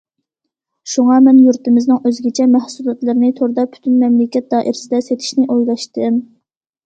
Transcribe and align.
شۇڭا 0.91 1.17
مەن 1.25 1.35
يۇرتىمىزنىڭ 1.41 1.99
ئۆزگىچە 2.09 2.47
مەھسۇلاتلىرىنى 2.53 3.29
توردا 3.41 3.65
پۈتۈن 3.75 4.01
مەملىكەت 4.05 4.49
دائىرىسىدە 4.55 5.03
سېتىشنى 5.11 5.47
ئويلاشتىم. 5.57 6.19